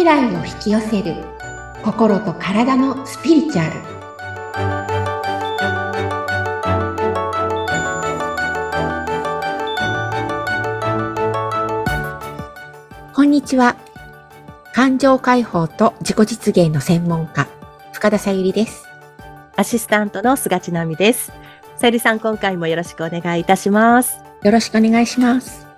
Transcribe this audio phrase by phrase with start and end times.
[0.00, 1.14] 未来を引き寄せる。
[1.84, 3.72] 心と体のスピリチュアル。
[13.12, 13.76] こんにちは。
[14.72, 17.46] 感情解放と自己実現の専門家
[17.92, 18.88] 深田さゆりです。
[19.54, 21.30] アシスタントの菅千奈美です。
[21.76, 24.16] さゆりさん、今回もよろしくお願いいたします。
[24.42, 25.69] よろしくお願いします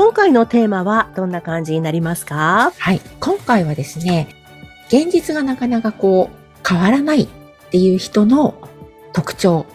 [0.00, 2.72] 今回のテーマはどんな感じになりますか？
[2.78, 4.28] はい今回はですね
[4.86, 7.28] 現実がなかなかこう変わらないっ
[7.70, 8.54] ていう人の
[9.12, 9.66] 特徴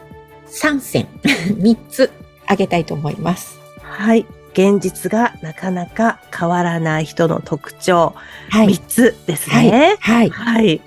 [0.48, 2.12] 3選3つ
[2.46, 4.26] 挙げたいと思いますはい。
[4.54, 8.16] 現実がなかなか変わらない人の特徴、
[8.50, 9.98] はい3つですね。
[10.00, 10.82] はい、はい。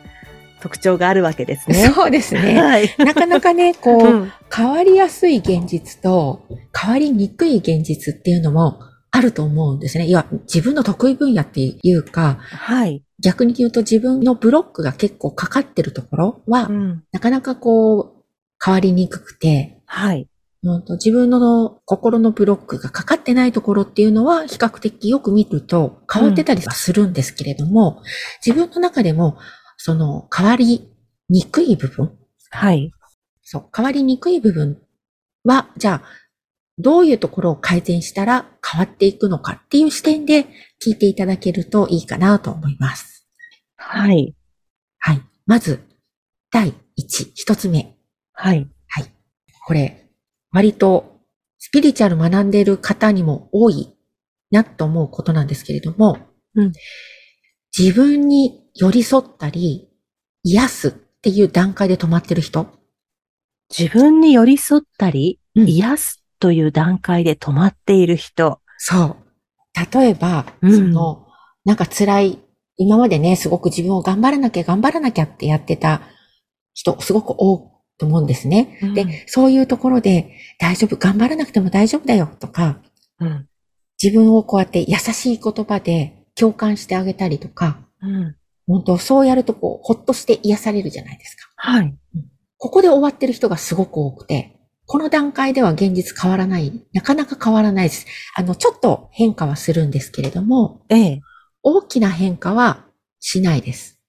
[0.60, 1.93] 特徴があるわけですね。
[1.95, 2.93] そうですねはい。
[2.98, 6.45] なかなかねこう、うん変わりやすい現実と
[6.77, 10.06] 変わりにくい現実っていうのもあると思うんですね。
[10.06, 13.02] いや、自分の得意分野っていうか、はい。
[13.20, 18.24] 逆に言うと自分のブロックが結構かかってるところは、うんなかなかこう、
[18.65, 20.28] 変わりにくくて、はい。
[20.62, 28.02] 自分の心のブロックがかかってないところっていうのは比較的よく見ると変わってたりはするんですけれども、
[28.45, 29.38] 自分の中でも
[29.76, 30.90] その変わり
[31.28, 32.10] にくい部分、
[32.50, 32.90] はい。
[33.43, 34.78] そう、変わりにくい部分
[35.45, 36.02] は、じゃあ、
[36.79, 40.45] どういうところを改善したら変わっていくのかっていう視点で
[40.84, 43.26] 聞いていただけるといいかなと思います。
[43.76, 44.34] はい。
[44.99, 45.23] はい。
[45.46, 45.82] まず、
[46.51, 47.96] 第一、一つ目。
[48.32, 48.68] はい。
[49.66, 50.09] これ、
[50.51, 51.21] 割と
[51.59, 53.95] スピリチュアル学んでいる方にも多い
[54.51, 56.18] なと思うことなんですけれども、
[56.54, 56.73] うん
[57.76, 59.90] 自分に寄り添ったり、
[60.43, 62.66] 癒すっていう段階で止まってる人？
[63.68, 68.60] 自分に寄り添ったり、うん癒すという段階で止まっている人。
[68.78, 69.16] そう。
[69.94, 71.26] 例えば、うんその、
[71.64, 72.38] なんか辛い、
[72.76, 76.03] 今までね、すごく自分を頑張らなきゃ頑張らなきゃってやってた
[76.75, 78.78] 人、すごく多いと思うんですね。
[78.82, 82.81] うんで、そういうところで、大丈夫、頑張らなくても大丈夫だよとか、
[83.21, 83.48] うん。
[84.03, 88.37] 自分をこうやって優しい言葉で共感してあげたりとか、うん。
[88.66, 91.48] 本当そうやるとこう、ほっとして癒されるじゃないですか。
[91.56, 91.97] はい。
[92.59, 94.58] ここで終わってる人がすごく多くて、
[94.88, 98.06] この段階では現実変わらない、なかなか変わらないです。
[98.34, 101.21] あの、ちょっと変化はするんですけれども、ええ。
[101.62, 102.87] 大きな変化は
[103.21, 104.00] しないです。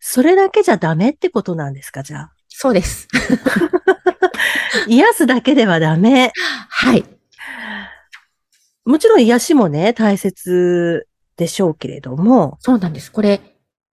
[0.00, 2.32] それだけじゃダメってことなんですか、じゃあ？
[2.48, 3.06] そうです。
[4.88, 6.32] 癒すだけではダメ。
[6.68, 7.04] はい。
[8.84, 11.06] もちろん癒しもね、大切
[11.36, 12.58] でしょうけれども。
[12.60, 13.12] そうなんです。
[13.12, 13.40] これ、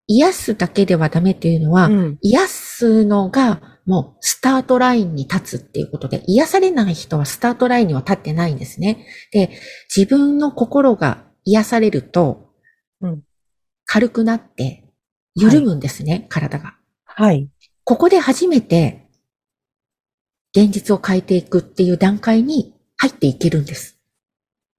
[0.08, 2.18] 癒すだけではダメっていうのは、うん。
[2.20, 9.06] 癒すのがもうスタートラインに立つっていうことで、癒されない人はスタートラインには立ってないんですね。
[9.30, 9.50] で、
[9.94, 12.50] 自分の心が癒されると、
[13.00, 13.22] うん
[13.88, 14.84] 軽くなって
[15.36, 16.74] 緩むんですね、体が。
[17.04, 17.48] はい。
[17.84, 19.06] ここで初めて
[20.56, 24.00] 現実を変えていくっていう段階に入っていけるんです。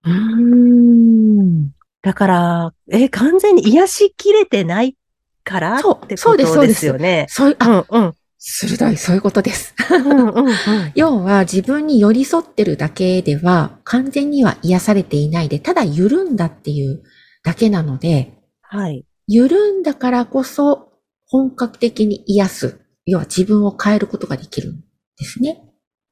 [0.03, 1.72] うーん。
[2.01, 4.97] だから、え、完全に癒しきれてない
[5.44, 7.28] からそうってそうですことですよね。
[7.29, 8.13] そういう、うあ、んうん。
[8.40, 9.74] 鋭い、そういうことです。
[9.92, 10.53] うんうんうん。
[10.96, 17.03] 要は自分に寄り添ってるだけでは完全には癒されていないで、ただ緩んだっていう
[17.44, 19.06] だけなので、はい。
[19.28, 20.94] 緩んだからこそ
[21.25, 22.80] 本格的に癒す。
[23.06, 24.81] 要は自分を変えることができるん
[25.18, 25.64] ですね。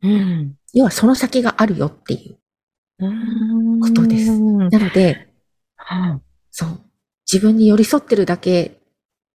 [0.02, 0.56] うん。
[0.74, 2.38] 要はその先があるよっていう。
[3.81, 5.28] ことですうんなので、
[5.75, 6.22] はい
[6.52, 6.80] そう。
[7.31, 8.80] 自分に寄り添ってるだけ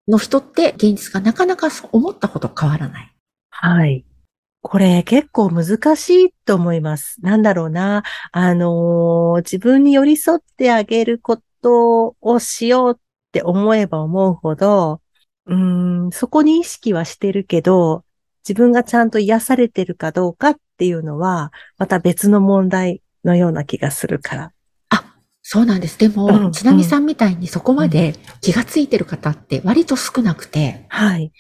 [0.10, 3.16] の人って現実がなかなか思ったほど変わらない。
[3.50, 4.06] はい。
[4.62, 7.22] これ結構難しいと思います。
[7.22, 8.04] なんだろうな。
[8.32, 15.02] あのー自分に寄り添ってあげることをしようって思えば思うほど、
[15.46, 18.04] うん、そこに意識はしてるけど、
[18.48, 24.54] 自分がちゃんと癒されてるかどうかっていうのは、また別の問題のような気がするから。
[25.50, 25.98] あ、そうなんです。
[25.98, 31.32] でも、うんちなみさんみたいにそこまで気がついてる方って割と少なくて、はい。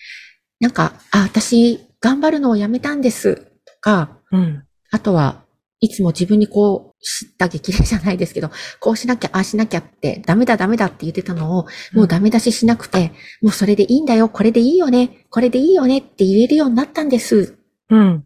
[0.59, 3.43] なんか、あ、私頑張るのをやめたんですと
[3.81, 4.63] か、うん。
[4.91, 5.43] あとは
[5.81, 8.51] いつも自分にこう、知った激励じゃないですけど、
[8.81, 17.57] こうしなきゃ、ああしなきゃって、ダメだダメだって言ってたのを、もうダメ出ししなくて、もうそれでいいんだよ、これでいいよね、これでいいよねって言えるようになったんです。
[17.89, 18.25] うん。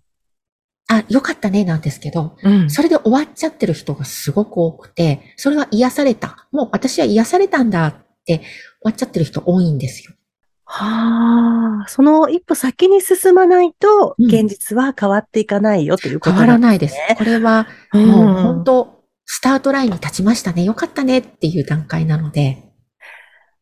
[0.89, 2.69] あ、よかったね、なんですけど、うん。
[2.69, 6.47] それで終わっちゃってる人がすごく多くて、それは癒された。
[6.51, 7.95] もう私は癒されたんだっ
[8.25, 8.45] て終
[8.83, 10.13] わっちゃってる人多いんですよ。
[10.65, 16.97] はあ、その一歩先に進まないと、うん現実は変わっていかないよということ変わらないです。
[17.17, 20.63] これはうんもう本当、スタートラインに立ちましたね。
[20.63, 22.63] よかったねっていう段階なので。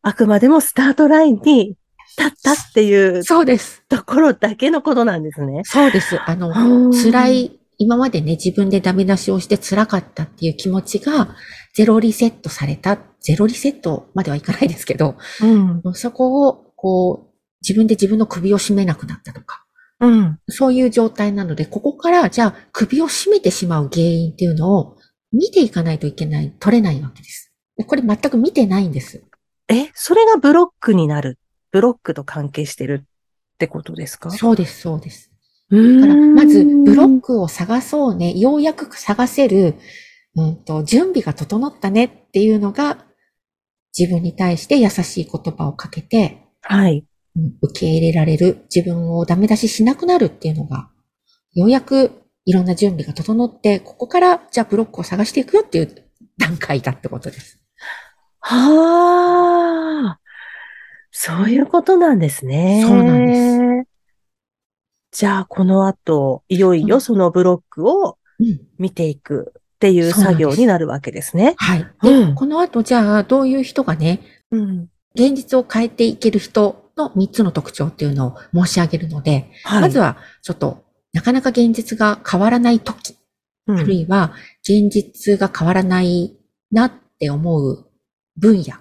[0.03, 1.75] あくまでもスタートラインに
[2.17, 3.83] 立ったっていうそうです。
[3.87, 5.61] ところだけのことなんですね。
[5.65, 6.19] そうです。
[6.25, 11.35] あの、辛い、今までね、自分でダメ出しをして辛かったっていう気持ちが、
[11.73, 12.97] ゼロリセットされた。
[13.21, 15.93] ゼロリセットまではいかないですけど、うん。
[15.93, 19.65] そこを、こう、自分で自分の首を絞めなくなったとか、
[19.99, 20.39] うん。
[20.49, 24.97] そういう状態なので、ここから、じゃあ、首を絞めてしまう原因っていうのを
[25.31, 27.53] 見ていかないといけない、取れないわけです。
[27.77, 29.23] でこれ全く見てないんです。
[29.69, 31.39] え、それがブロックになる。
[31.71, 34.29] ブロックと関係してるってことですか？
[34.31, 35.31] そうです、そうです。
[35.71, 39.75] だだから、まず、ブロックを探そうね、ようやく探せる、
[40.35, 43.05] うんと、準備が整ったねっていうのが、
[43.97, 47.05] 自分に対して優しい言葉をかけて、はい。
[47.35, 50.89] うん受け入れられる、自分をダメ出ししなくなるっていうのが、
[51.53, 52.11] ようやく
[52.45, 56.05] いろんな準備が整って、ここから、じゃあブロックを探していくよっていう
[56.37, 57.61] 段階だってことです。
[58.41, 60.19] はあ。
[61.11, 62.83] そういうことなんですね。
[62.85, 63.91] そうなんです。
[65.11, 68.59] じゃあ、この後、いよいよそのブロックをうん。
[68.79, 71.53] 見ていくっていう作業になるわけですね。
[71.57, 71.87] はい。
[72.01, 74.89] で、うんこの後、じゃあ、どういう人がね、うん。
[75.13, 79.81] 現実を変えていける人の3つの特徴っていうのを申し上げるので、はい。
[79.81, 80.83] まずは、ちょっと、
[81.13, 83.17] なかなか現実が変わらない時、
[83.67, 86.35] うん、あるいは、現実が変わらない
[86.71, 87.85] なって思う
[88.37, 88.80] 分野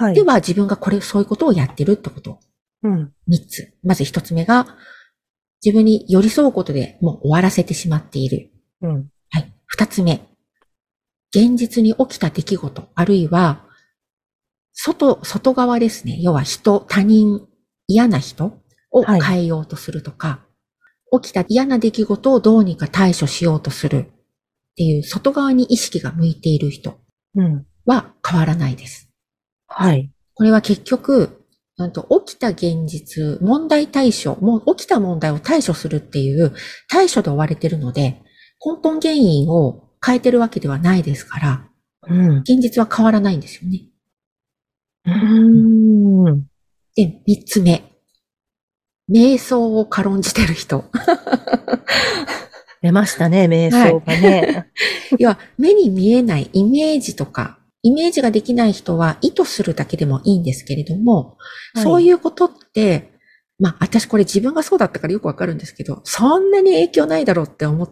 [0.00, 0.14] はい。
[0.14, 2.38] では、自分がこれ、そういうことをやってるってこと。
[2.84, 3.12] うん。
[3.28, 3.74] 3つ。
[3.82, 4.76] まず1つ目が、
[5.64, 8.52] 自分に寄り添うことでもう終わらせてしまっている。
[8.80, 9.10] うん。
[9.30, 9.52] はい。
[9.76, 10.20] 2つ目。
[11.34, 13.66] 現実に起きた出来事、あるいは、
[14.72, 16.18] 外、外側ですね。
[16.22, 17.40] 要は人、他人、
[17.88, 18.52] 嫌な人
[18.92, 20.44] をはい変えようとするとか、
[21.20, 24.04] 起きた嫌な出来事をどうにか対処しようとするっ
[24.76, 27.00] ていう外側に意識が向いている人
[27.34, 27.66] うん。
[27.84, 29.07] は変わらないです。
[29.68, 30.10] はい。
[30.34, 31.44] これは結局、
[31.78, 36.52] うんと起きた現実、問題対処、もう起きた問題を対処するっていう
[36.88, 38.20] 対処で追われてるので、
[38.64, 41.68] 根本原因を変えてるわけではないですから、
[42.08, 42.38] うん。
[42.38, 43.84] 現実は変わらないんですよね。
[45.06, 46.46] うーん。
[46.96, 47.84] で、三つ目。
[49.10, 50.84] 瞑想を軽んじてる人。
[52.82, 54.70] 出ましたね、瞑想がね。
[55.18, 61.36] 要は、目に見えないイメージとか、イメージができない人は意図するだけでもいいんですけれども、
[61.76, 62.02] そうう。
[62.02, 63.12] いうことって、
[63.58, 67.90] まあ、私これ自分がそうだったからよくわかるんですけど、そんなに影響ないだろうって思っ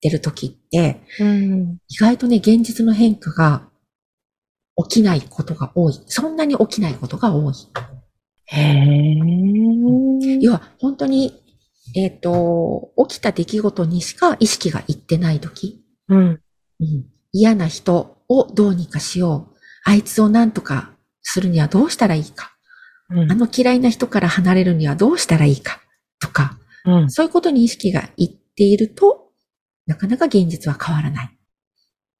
[0.00, 1.78] てる時って、うん。
[1.88, 3.68] 意外とね、現実の変化が
[4.88, 6.00] 起きないことが多い。
[6.06, 7.54] そんなに起きないことが多い。
[8.46, 10.38] へえ。
[10.40, 11.42] 要は、本当に、
[11.96, 16.40] えっ、と、起きた出来事にしか意識がいってない時、うん。
[16.80, 19.56] うん、嫌な人をどうにかしよう。
[19.84, 20.92] あいつを何とか
[21.22, 22.54] するにはどうしたらいいか。
[23.10, 25.80] うんあの嫌いな人から離れるにはどうしたらいいか。
[26.20, 27.10] とか、うん。
[27.10, 29.30] そういうことに意識がいっていると、
[29.86, 31.28] なかなか現実は変わらないっ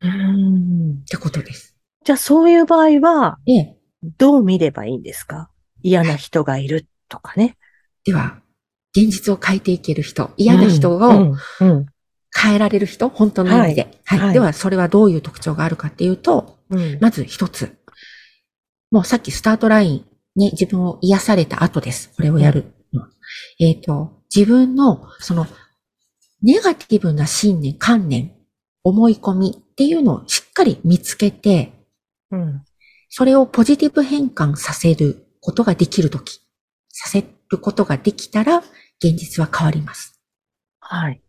[0.01, 1.77] うんてことです。
[2.05, 3.77] じゃあ、そういう場合は、ええ。
[4.17, 5.51] どう見ればいいんですか？
[5.83, 7.59] 嫌な人がいるとかね。
[8.05, 8.41] では、
[8.97, 11.35] 現実を変えていける人、嫌な人をうん。
[11.61, 11.87] うん。
[12.35, 14.01] 変えられる人、本当の意味で。
[14.05, 14.19] はい。
[14.19, 16.99] はいでは、それはどういう特徴があるかっていうと、うん。
[17.01, 17.77] まず一つ。
[18.91, 22.13] もうさっきスタートラインに自分を癒された後です。
[22.17, 23.07] これをやるの。
[23.59, 25.47] えっ、と、自分の、その、
[26.43, 28.35] ネガティブな信念、観念、
[28.85, 31.73] 思い込みっていうのをしっかり見つけて、
[32.31, 32.65] うん。
[33.09, 36.41] それをポジティブ変換させることができるとき、
[36.91, 38.59] させることができたら、
[39.03, 40.21] 現実は変わります。
[40.81, 41.23] はい。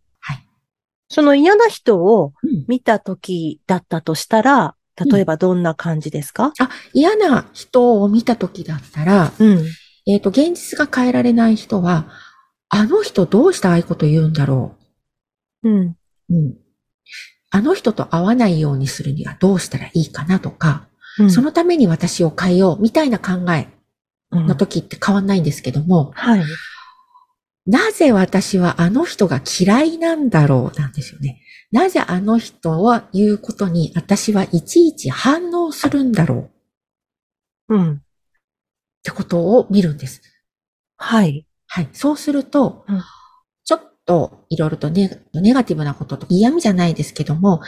[1.09, 1.15] はい。
[1.15, 4.75] その嫌な人をうん、見た時だったとしたら、
[5.11, 6.53] 例えばどんな感じですか？
[6.59, 9.65] あ、嫌な人を見たときだったら、うん。
[10.07, 12.07] えっ、と、現実が変えられない人は、
[12.69, 14.75] あの人どうしてああいうこと言うんだろ
[15.63, 15.69] う？
[15.69, 15.81] ん。
[15.87, 15.95] う。
[16.29, 16.53] うん。
[17.51, 20.87] あの人と会わないようにするにはどうしたらいいかなとか、
[21.19, 23.67] うんそのために私を変えようみたいな考え
[24.31, 26.43] うんの時って変わんないんですけども、はい。
[27.69, 31.41] なぜ私はあの人が嫌いなんだろうなんですよね。
[31.71, 36.49] なぜあの人は言うことに私はいちいち反応するんだろ
[37.69, 38.01] うっうん。
[39.03, 40.21] てことを見るんです。
[40.97, 41.45] はい。
[41.67, 41.89] はい。
[41.93, 43.01] そうすると、うん
[43.65, 47.61] ちょっといろいろとネネガティブなことと嫌味じゃないですけども、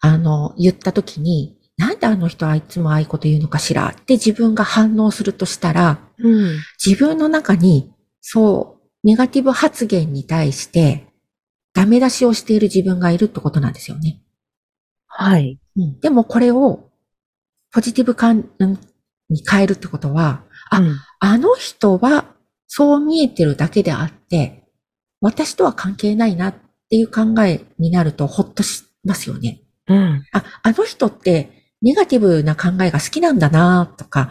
[0.00, 6.58] あの、言ったときに、なんであの人はいつもああいうこと言うのかしらって自分が反応するとしたら、うん。
[6.84, 11.06] 自分の中に、そう、ネガティブ発言に対して、
[11.72, 14.20] ダメ出しをしている自分がいるってことなんですよね。
[15.06, 15.58] はい。
[15.76, 16.90] うん、でもこれを、
[17.72, 18.78] ポジティブ感、うん
[19.30, 22.34] に変えるってことは、あうんあの人は
[22.66, 24.64] そう見えてるだけであって、
[25.20, 26.54] 私とは関係ないなっ
[26.90, 29.62] ていう考えになるとほっとしますよね。
[29.86, 30.24] うん。
[30.32, 31.50] あ、あの人って
[31.82, 34.30] ネガティブな考えが好きなんだなとか、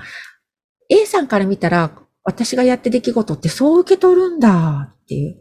[0.89, 1.91] A さんから見たら
[2.23, 5.37] 私がやって出来事ってそう受け取るんだっていう。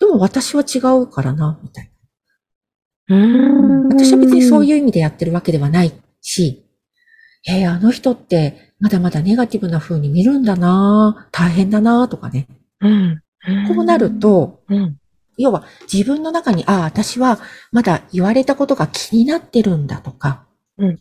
[0.00, 1.90] でも私は違うからな、みたい
[3.08, 3.16] な。
[3.16, 3.88] うん。
[3.88, 4.66] 私は別にそうう。
[4.66, 6.66] いう意味でやってるわけではないし、
[7.46, 12.48] えー、あの人ってまだまだネガティブな風に見るんだな大変だなとかね。
[12.80, 13.22] うん。
[13.68, 14.96] こうなる、と、うん。
[15.38, 17.38] 要は自分の中に、ああ、私は
[17.70, 20.46] まだ言われたことが気になってるんだとか、
[20.78, 20.98] うん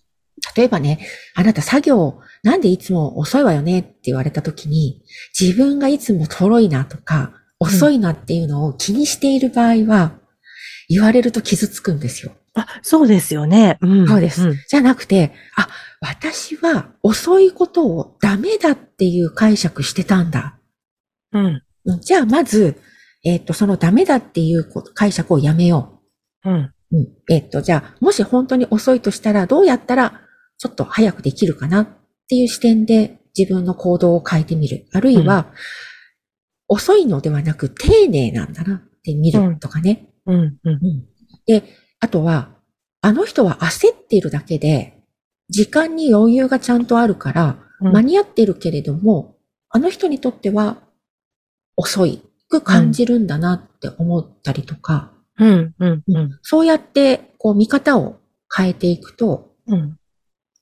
[0.56, 1.00] 例えばね、
[1.36, 5.02] あなた作業、なんでいつも遅いわよねって言われたときに、
[5.40, 10.14] 自分がいつもとろいなとか、遅いなっていうのを気にしている場合は、
[10.90, 12.34] 言われると傷つくんですよ。
[12.54, 13.78] あ、そうですよね。
[13.82, 14.08] うん。
[14.08, 14.46] そうです。
[14.48, 15.70] んじゃなくて、あ、
[16.02, 20.58] 私は遅いことをダメだっていう解釈してたんだ。
[21.32, 21.46] うん。
[21.86, 22.80] うんじゃあまず、
[23.24, 26.02] えっ、と、そのダメだっていう解釈をやめよ
[26.44, 26.54] うん。
[26.54, 26.74] う。
[26.92, 27.08] うん。
[27.30, 30.21] えっ、と、じゃあ、もし本当に遅いとしたら、どうやったら
[30.62, 31.88] ちょっと早くできるかなっ
[32.30, 34.86] ていう視点で自分の行動を変えてみる。
[34.94, 35.48] あるいは、
[36.68, 40.14] 遅いのではなく丁寧なんだなって見るとかね。
[40.28, 40.36] うん。
[40.36, 40.58] うん。
[40.64, 41.06] うん
[41.48, 41.64] で、
[42.00, 42.50] あとは、
[43.02, 45.02] あの人は焦っているだけで、
[45.50, 49.38] 時間に余裕がちゃんとあるから、うん間に合ってるけれども、
[49.70, 50.78] あの人にとっては
[51.76, 55.74] 遅いく感じるんだなって思ったりとか、うん。
[55.80, 56.04] うん。
[56.08, 56.40] うん。
[56.44, 58.20] そうやってこう見方を
[58.56, 59.98] 変えていくと、うん。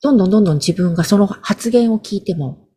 [0.02, 2.68] どんどんどんどん自分がその発言を聞いても、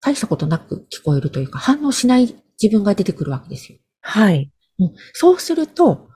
[0.00, 3.78] 大したことなく聞こえるというか、反応しない自分が出てくるわけですよ。
[4.00, 4.50] はい。
[4.78, 6.08] うんそうすると、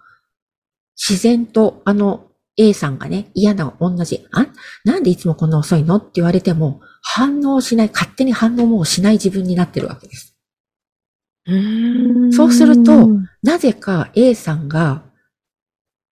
[0.97, 4.47] 自然とあの A さんがね、嫌な同じ、あ、
[4.85, 5.97] なんでいつもこんな遅いの？
[5.97, 10.37] って言われても、反応しない、勝手に反応もうしない自分になってるわけです。
[11.47, 11.57] う
[12.29, 13.09] んそうすると
[13.43, 15.03] なぜか A さんが、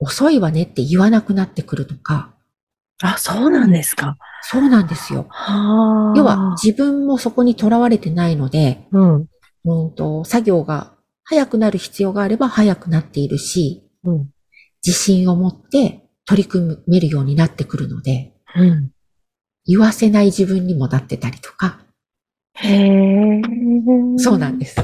[0.00, 2.34] 遅いわねって言わなくなってくるとか、
[3.02, 4.16] あ、そうなんですか。
[4.42, 5.26] そうなんですよ。
[5.28, 6.18] はあ。
[6.18, 9.26] 要は、自分もそこにとらわれてないので、うん。
[9.64, 10.92] うんと、作業が
[11.24, 14.30] 早くなる必要があれば早くなっているし、うん。
[14.84, 18.90] 自信を持って取り組めるようになってくるので、うん。
[19.66, 21.80] 言わせない自分にもなってたりとか、
[22.54, 23.42] へえ。
[24.16, 24.76] そうなんです。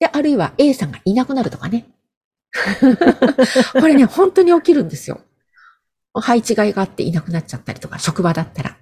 [0.00, 1.86] で、あるいは A さんがいなくなるとかね。
[3.72, 5.20] これね、本当に起きるんですよ。
[6.20, 8.76] 配置換えがあっていなくなっちゃったりとか、職場だったら。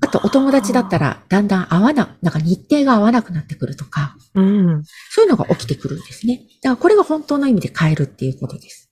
[0.00, 4.84] あと、お友達だったら、だんだん合わな、なんか日程が合わなくなってくるとか、うん。
[5.10, 6.42] そういうのが起きてくるんですね。
[6.62, 8.90] だからこれが本当の意味で変えるっていうことです。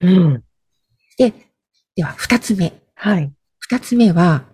[0.00, 0.42] うん。
[1.18, 1.32] で、
[1.94, 2.72] では、二つ目。
[2.94, 3.32] はい。
[3.60, 4.44] 二つ目は、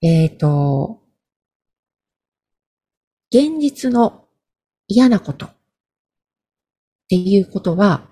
[0.00, 1.00] えっ、と、
[3.30, 4.24] 現実の
[4.86, 5.54] 嫌なことっ
[7.08, 8.08] ていうことは、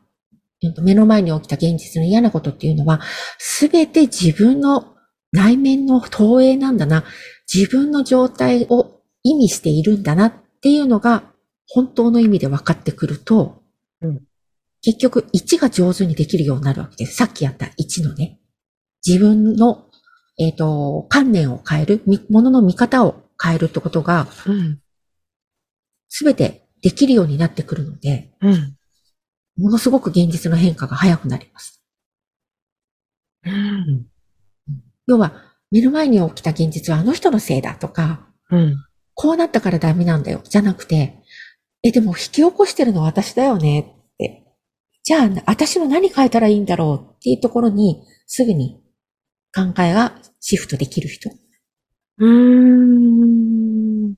[0.62, 3.00] うんと目の前に起きた現実の嫌なことっていうのは、
[3.38, 4.94] すべて自分の
[5.32, 7.04] 内面の投影なんだな、
[7.52, 11.24] 自分の状態を意味しているんだなっていうのが、
[11.68, 13.62] 本当の意味で分かってくると、
[14.00, 14.20] うん
[14.82, 17.14] 結局1が上手にできるようになるわけです。
[17.14, 18.40] さっきやった1のね。
[19.06, 19.86] 自分の、
[20.38, 24.80] えっ、と、観念を変える、みものの見方を変えるってことが、うん。
[26.08, 28.76] すべてできるようになってくるので、うん。
[29.56, 31.82] ものすごく現実の変化が早くなります。
[33.44, 34.06] うん。
[35.06, 35.34] 要は、
[35.70, 38.76] 目の前に起きた現実はあの人のせいだとか、うん。
[39.14, 41.22] こうなったからダメなんだよ、じゃなくて、
[41.82, 44.44] え、でも引き起こしてるのは私だよねって。
[45.02, 48.80] じゃあ、私の何変えたらいいんだろうっていうところに、すぐに
[49.54, 51.30] 考えがシフトできる人。
[52.18, 54.14] うーん。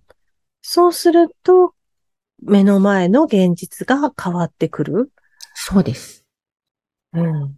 [0.60, 1.74] そうすると、
[2.42, 5.12] 目の前の現実が変わってくる。
[5.66, 6.26] そうです。
[7.14, 7.56] うん。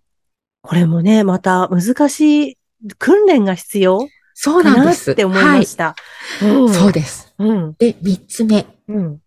[0.62, 2.58] これもね、また難しい
[2.98, 5.16] 訓練が必要そうかなんです。
[5.16, 5.96] て思いました。
[6.40, 6.72] はい。
[6.72, 7.34] そうでです。
[7.38, 7.74] うん。
[7.76, 8.64] で、三つ目。
[8.86, 9.20] うん。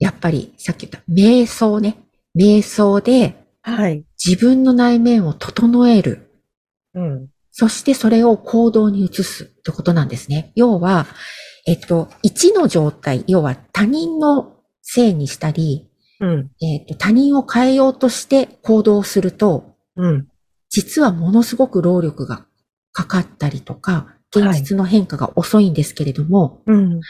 [0.00, 1.98] やっぱり、さっき言った、瞑想ね。
[2.36, 4.04] 瞑想ではい。
[4.24, 6.28] 自分の内面を整える。
[6.94, 7.28] うん。
[7.52, 10.50] そしてそれを行動に移すってことなんですね。
[10.56, 11.06] 要は、
[11.68, 15.88] えっと、1の状態、要は他人のせいにしたり、
[16.20, 16.50] うん。
[16.62, 20.28] えっと、他人を変えようとして行動すると、うん。
[20.68, 22.46] 実はものすごく労力が
[22.92, 27.00] かかったりとか、現実の変化が遅いんですけれども、うん。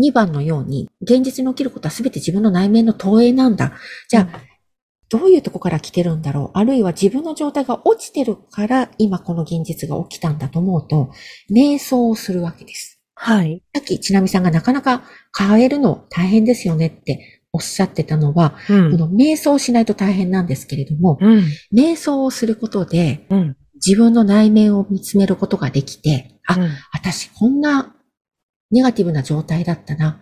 [0.00, 3.72] 2番のように、現実に起きることは全て自分の内面の投影なんだ。
[4.08, 4.40] じゃあ、
[5.10, 6.58] どういうとこから来てるんだろう？
[6.58, 11.10] あるいは自分の状態が落ちてるから、今この現実が起きたんだと思うと、
[11.50, 13.00] 瞑想をするわけです。
[13.14, 13.62] はい。
[13.74, 15.02] さっきちなみさんがなかなか
[15.36, 21.44] 変えるの大変ですよねっておっしゃってたのは、うんこの瞑想をしないと大変なんですけれども、うん。
[21.72, 23.56] 瞑想をすることでうん。
[23.74, 27.94] 自分の内面を見つめることができて、あ、うん私こんな
[28.70, 30.20] ネガティブな状態だったな。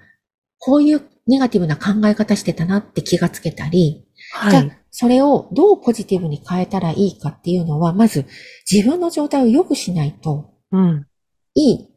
[0.58, 4.06] こういうネガティブな考え方してたなって気がつけたり、
[4.50, 4.78] じゃあはい。
[4.90, 8.24] それをどうポジティブに変えたらいいかっていうのは、まず
[8.70, 11.06] 自分の状態を良くしないと、うん。
[11.54, 11.88] いい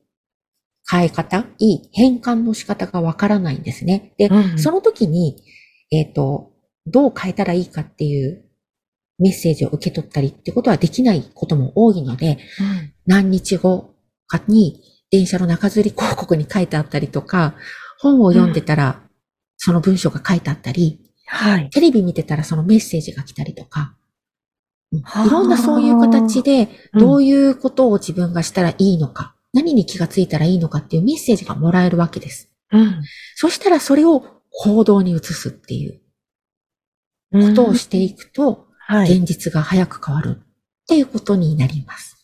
[0.89, 4.13] 変え方、いい変換の仕方がわからないんですね。
[4.17, 5.43] で、うんその時に、
[5.91, 6.51] えっ、と、
[6.87, 8.45] どう変えたらいいかっていう
[9.19, 12.39] メッセージを受け取ったりってことはできないことも多いので、
[13.05, 13.93] 何日後
[14.27, 14.81] かに
[15.11, 17.55] 電車の中吊り広告に書いてあったりとか、
[17.99, 19.01] 本を読んでたら
[19.57, 21.69] その文章が書いてあったり、はい。
[21.69, 23.95] テレビ見てたらそのメッセージが来たりとか、
[24.91, 26.99] いろんなそういう形でうん。
[26.99, 32.49] どういうことを自分がしたらいいのか、何に気がついたらいいのかっていうメッセージがもらえるわけです。
[32.71, 33.01] うん。
[33.35, 36.01] そしたらそれを行動に移すっていう
[37.31, 39.17] ことをしていくと、はい。
[39.17, 40.45] 現実が早く変わるっ
[40.87, 42.17] ていうことになります。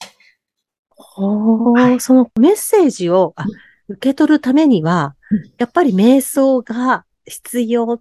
[0.90, 3.52] ほーはいそのメッセージをあうん
[3.88, 8.00] 受け取るためにはうん、やっぱり瞑想が必要っ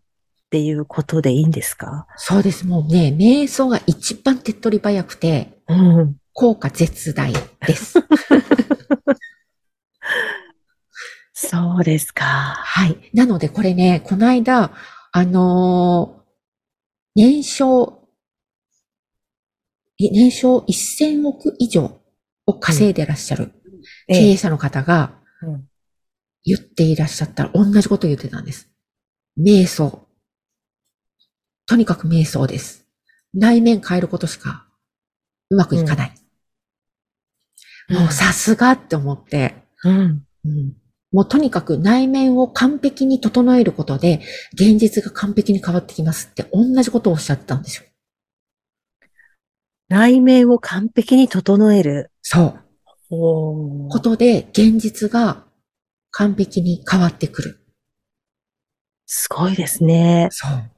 [0.49, 2.07] ていうことでいいんですか？
[2.17, 2.67] そうです。
[2.67, 6.17] もうね、瞑想が一番手っ取り早くて、うん。
[6.33, 7.33] 効果絶大
[7.67, 7.99] です。
[11.49, 12.25] そうですか。
[12.25, 12.99] はい。
[13.13, 14.73] なのでこれね、この間、
[15.13, 16.25] あのー
[17.17, 18.09] 年商、
[20.01, 22.01] え年商1000億以上
[22.47, 23.53] を稼いでらっしゃる
[24.09, 25.69] 経営者の方がうん
[26.45, 28.69] 言っていらっしゃったら同じこと言ってたんです。
[29.39, 30.07] 瞑想。
[31.67, 32.87] とにかく瞑想です。
[33.33, 34.67] 内面変えることしか
[35.49, 36.15] うまくいかない。
[37.89, 40.27] もうさすがって思って、うん。
[40.45, 40.75] うん
[41.15, 44.21] もうとにかく内面を完璧に整えることで、
[44.55, 47.85] 現実が完璧に変わってきますって同じことをおっしゃってたんですよ。
[49.89, 52.11] 内面を完璧に整える。
[52.21, 52.61] そう。
[53.11, 55.45] おことで、現実が
[56.11, 57.61] 完璧に変わってくる。
[59.07, 60.27] すごいですね。
[60.33, 60.69] そう。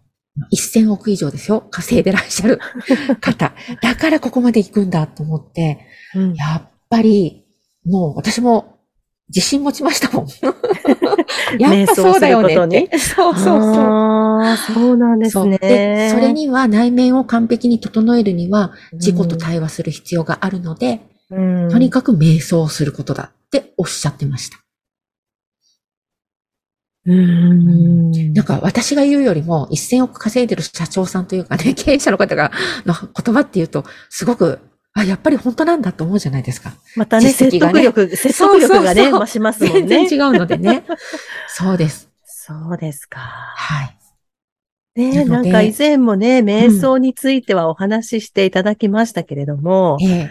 [0.55, 1.63] 1000億以上ですよ。
[1.71, 2.61] 稼いでらっしゃる
[3.23, 3.55] 方。
[3.81, 7.47] だからここまで行くんだと思って、うんやっぱり、
[7.87, 8.76] もう私も
[9.29, 10.27] 自信持ちましたもん。
[11.59, 12.99] やっぱそうだよねって。
[12.99, 14.57] そうそうそう。
[14.75, 15.59] そうなんですね。
[15.59, 24.59] で、それには内面を完璧に整えるにはうん、自己と対話する必要があるので、うん、とにかく瞑想をすることだっておっしゃってました。
[27.07, 28.33] うん。
[28.33, 32.51] なんか私が言うよりも1000億稼いでる社長さんというかね、経営者の方が、
[32.85, 34.59] の言葉って言うと、すごく、
[34.97, 36.73] あ、やっぱり本当なんだと思うじゃないですか。
[36.97, 40.09] またね、ね得力、説得力がね、そうそうそう増しますもん全ね。
[40.09, 40.85] 然違うのでね。
[41.49, 42.09] そうです。
[42.25, 43.21] そうですか。
[43.21, 43.97] はい。
[44.99, 50.31] ねなんか以前もね、瞑想についてはお話ししていただきましたけれども、やっ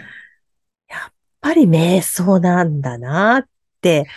[1.40, 3.44] ぱり瞑想なんだなっ
[3.80, 4.08] て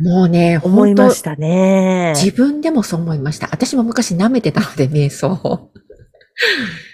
[0.00, 2.14] えもうね、思いましたね。
[2.16, 3.48] 自分でもそう思いました。
[3.52, 5.70] 私も昔舐めてたので、瞑想を。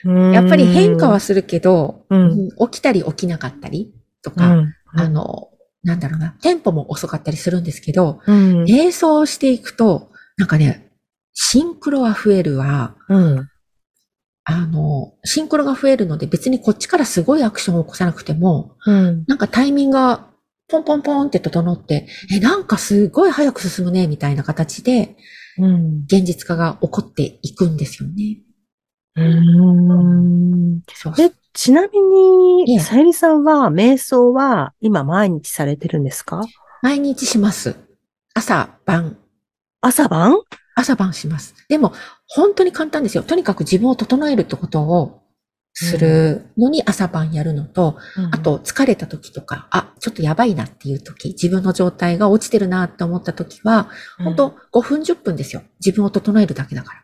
[0.05, 2.31] うんやっぱり変化はするけど、うん。
[2.33, 5.49] うん起きたり起きなかったりとか、うん、あの、
[5.83, 10.91] なんだろうな、テンポも遅かったりするんですけど、うん、瞑想をしていくと、なんかね、
[11.33, 13.49] シンクロは増えるわ、うん、
[14.45, 20.27] あの、シンクロが増えるので別にこっちからすごいアクションを起こさなくても、うん、なんかタイミングが
[20.69, 25.17] ポンポンポンって整って、え、なんかすごい早く進むね、みたいな形で
[25.61, 28.39] うん、現実化が起こっていくんですよね。
[29.17, 30.81] うん。
[30.93, 36.43] そうそうえ、ちなみええに、さゆりさんは、瞑想は今毎日されてるんですか？
[36.83, 37.77] 毎日します。
[38.35, 39.19] 朝晩。
[39.81, 40.37] 朝晩？
[40.77, 41.55] 朝晩します。
[41.69, 41.93] でも、
[42.29, 43.23] 本当に簡単ですよ。
[43.23, 45.23] とにかく自分を整えるってことを
[45.75, 47.99] するのに朝晩やるのと、
[48.31, 55.63] あ、と疲れた時とか、あ、ちょっとやばいなっていう時、自分の状態が落ちてるなって思った時は、本当5分10分ですよ。
[55.85, 57.03] 自分を整えるだけだから。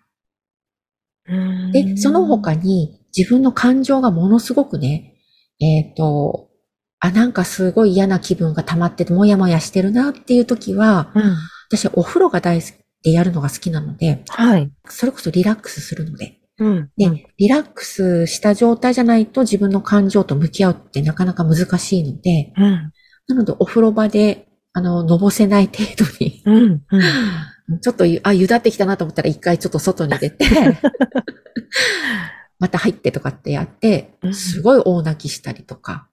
[1.29, 5.15] うんで、その他に自分の感情がものすごくね、
[5.61, 6.49] えっ、と、
[7.01, 11.23] あ、なんかすごい嫌な気分が溜まってて、もやもやしてるなっていう時は、うん
[11.69, 14.71] 私お風呂が大好きでやるのが好きなので、はい。
[14.89, 16.39] それこそリラックスするので。
[16.59, 16.91] うん。
[16.97, 22.93] で、うんリラックスした状態じゃないと自分の感情と向き合うってなかなか難しいので、うん。
[23.27, 26.83] なのでお風呂場で、あの、のぼせない程度に、うん。
[26.89, 27.03] うん。
[27.81, 30.47] ちょっとゆ、あ、ゆだってきたなと思ったら一回ちょっと外に出て、
[32.59, 34.35] また入ってとかってやってう、ん。
[34.35, 36.09] すごい大泣きしたりとか、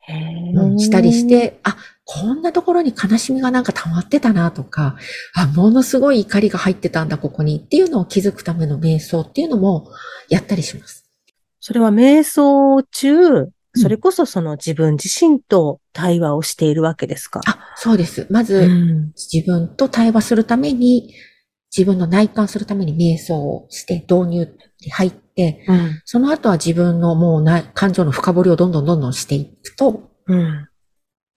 [0.00, 0.12] へ
[0.54, 4.96] うんしたりし、て、あ、こんなところに悲しみがなんか溜まってたなとか、
[5.34, 9.90] あ、ものすごい怒りが入ってたんだ、ここにっていうのを気づくための瞑想っていうのも
[10.28, 11.04] やったりします。
[11.60, 18.26] それは瞑想中、それこそその自分自身と対話をしているわけですか、あ、そうです。
[18.30, 19.12] まず、うん。
[19.16, 21.12] 自分と対話するために、
[21.76, 26.02] 自分の内観するために瞑想をして導入に入って、うん。
[26.04, 30.68] その後は自分のもうな感情の深掘りをどんどんどんどんしていくと、うん。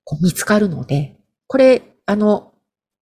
[0.03, 2.53] こう見つかるので、これ、あの、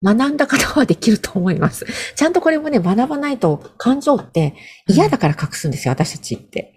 [0.05, 1.87] 学んだ方はできると思います。
[2.15, 4.55] ちゃんとこれもね、学ばないと感情って
[4.87, 6.74] 嫌だから隠すんですよ、私たちって。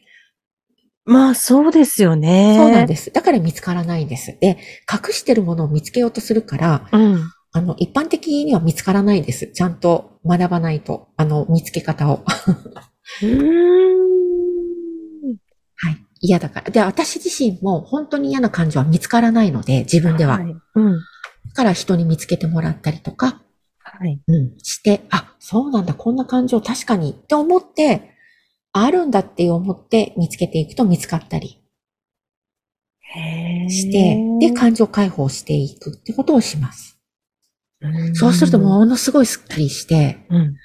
[1.07, 2.55] まあ、そうですよね。
[2.57, 3.11] そうなんです。
[3.11, 4.37] だから見つからないんです。
[4.41, 4.57] で、
[4.91, 7.31] 隠してるものを見つけようとするから、うん。
[7.53, 9.47] あの、一般的には見つからないです。
[9.47, 12.25] ちゃんと学ばないと、あの、見つけ方を。
[13.23, 13.37] うーん。
[15.77, 16.05] はい。
[16.19, 16.71] 嫌だから。
[16.71, 20.41] で、私自身も本当に嫌な感情は見つからないので、自分では。
[20.41, 20.43] い。
[20.75, 20.93] うん。
[20.97, 23.41] だから人に見つけてもらったりとか、
[23.79, 24.21] はい。
[24.27, 28.16] うん、して、あ、そうなんだ、こんな感情確かにって思って、
[28.83, 31.61] あるんだって思って見つけていくと見つかったり
[33.69, 36.99] して、で、感情解放していくってことをします。
[37.81, 40.55] うんそうするとものすごいスッキリして、うん。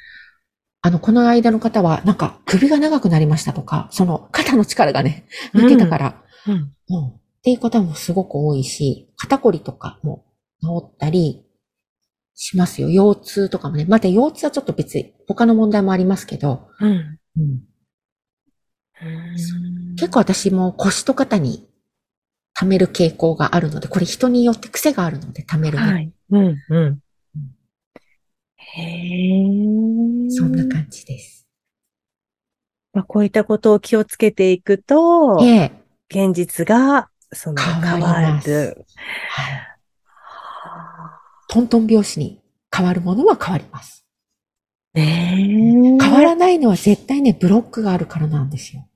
[0.81, 6.55] あの、この間の方は、なんか首が長くなりましたとか、その肩の力がね、抜けたから、うん。
[6.55, 7.09] うん。
[7.09, 10.25] っていう方もすごく多いし、肩こりとかも
[10.63, 11.45] 治ったり
[12.35, 12.89] しますよ。
[12.89, 13.85] 腰痛とかもね。
[13.85, 17.19] また腰痛はちょっと別に他の問題もありますけど、うん。
[17.37, 17.61] うん、
[19.97, 21.69] 結構私も腰と肩に
[22.55, 25.85] 溜める傾向があるので、これ人によって癖があるので溜めるね。
[25.85, 26.13] はい。
[26.31, 26.57] うん。
[26.69, 27.03] うん。
[28.57, 28.83] へ
[30.27, 30.31] え。
[30.31, 31.47] そんな感じです。
[32.93, 35.73] まあ、こういったことを気をつけていくと、ええ。
[36.11, 38.85] 現実が、その、変変わる。
[39.31, 39.73] はい。
[41.49, 42.43] トントン拍子に
[42.75, 44.07] 変わるものは変わります。
[44.95, 46.03] ねえ。
[46.03, 48.87] 変わらないのは絶対ね、ブロックがあるからなんですよ。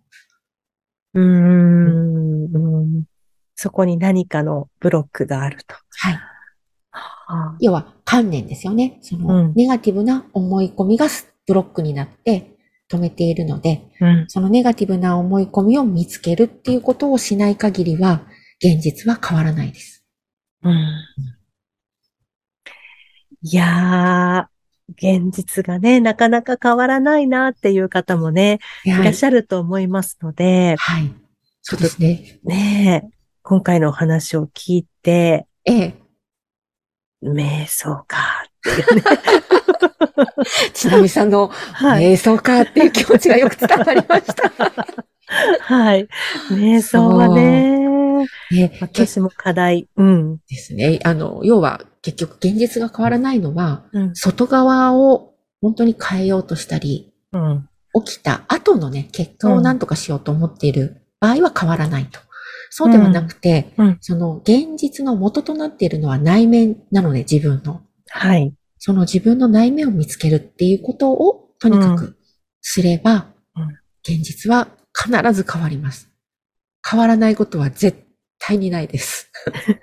[1.17, 2.55] うーん。
[2.55, 3.05] うん
[3.59, 5.75] そこに何かのブロックがあると。
[5.75, 6.19] はい。
[6.91, 8.99] は要は観念ですよね。
[9.01, 11.07] その、うんネガティブな思い込みが
[11.47, 12.51] ブロックになって
[12.91, 14.25] 止めているので、あうん。
[14.29, 18.27] そのネガティブな思い込みを見つけるっていうことをしない限りは、
[18.63, 20.05] 現実は変わらないです。
[20.63, 20.75] うん。
[23.43, 24.56] いやー、
[24.91, 31.13] 現実がね、なかなか変わらないなっていう方もね、いはいらっしゃると思いますので、はい。
[31.63, 32.39] そうですね。
[32.45, 35.95] ねえ、今回のお話を聞いて、ええ。
[37.23, 39.03] 瞑想かっていうね。
[40.73, 42.15] ちなみさんの、はい。
[42.15, 44.53] 瞑想かっていう気持ちがよく伝わりました。
[45.61, 46.09] はい。
[46.51, 47.87] 瞑想はね、
[48.51, 49.89] ね、結私も課題。
[49.97, 50.37] うん。
[50.49, 51.01] ですね。
[51.05, 54.15] あの、要は結局現実が変わらないのは、うん。
[54.15, 57.69] 外側を本当に変えようとしたり、うん。
[58.05, 62.21] 起きた後のね、結果を何とかしようと思っている場合は変わらないと。
[62.71, 63.99] そうではなくて、うん。
[64.01, 67.83] その現実の元となっているのは内面なので自分の。
[68.09, 68.55] はい。
[68.79, 72.17] その自分の内面を見つけるっていうことをとにかうく
[72.61, 73.13] すれば、
[73.57, 73.77] うん
[74.09, 76.11] 現実は必ず変わります。
[76.89, 78.07] 変わらないことは絶
[78.39, 79.31] 対にないです。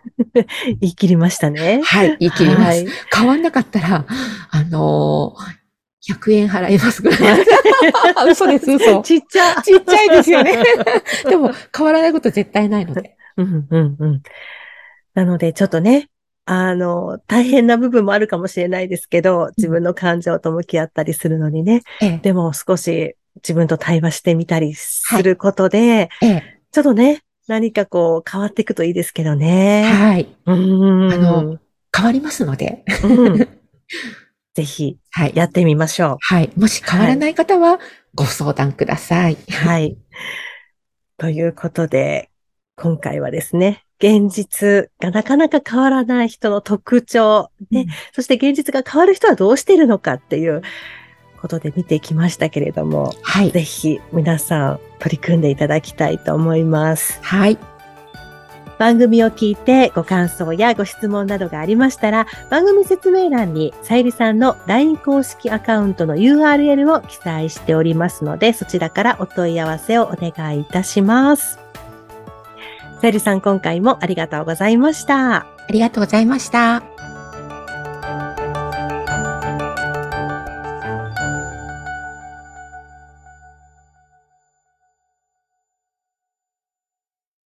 [0.82, 1.82] 言い切りましたね。
[1.84, 2.62] はい、言い切ります。
[2.62, 4.06] はい変わんなかったら、
[4.49, 5.63] あのー
[6.06, 7.45] 100円払いますぐらい。
[8.30, 9.02] 嘘です、嘘。
[9.04, 9.62] ちっちゃ。
[9.62, 10.62] ちっちゃいですよね。
[11.30, 13.15] でも、変わらないこと絶対ないので。
[13.38, 14.23] うん、うん、うん。
[15.13, 16.10] なので、ちょっとね、
[16.45, 29.84] あの、大変な部分もあるかもしれないですけど、自分の感情と向き合ったりするのにね、ええ、でも少し自分と対話してみたりすることで、ええ、ちょっとね、何かこう変わっていくといいですけどね。
[29.84, 30.28] はい。
[30.46, 31.13] うーん。
[31.13, 31.60] あの
[31.96, 32.84] 変わりますので。
[33.04, 33.38] うん
[34.54, 35.32] ぜひはい。
[35.36, 36.52] やってみましょはい。
[36.56, 37.80] もし変わらない方は、
[38.13, 39.34] ご相談ください。
[39.34, 39.52] う。
[39.52, 39.98] はい。
[41.17, 42.30] ということで、
[42.76, 50.62] 今回はですね、現実がなかなか変わらない人の特徴、ね、そして現実が変わる人はどうしているのかっていう
[51.44, 53.52] ことで見てきましたけれども、はい。
[53.52, 57.20] ぜひ皆さん取り組んでいただきたいと思います。
[57.22, 57.58] はい。
[58.80, 71.60] 番組を聞いてご感想やご質問などがありましたら、番組説明欄にさゆりさんの LINE 公式アカウントの URL を記載しておりますので、そちらからお問い合わせをお願いいたします。
[73.02, 75.36] さゆりさん、今回もありがとうございました。
[75.36, 76.84] ありがとうございました。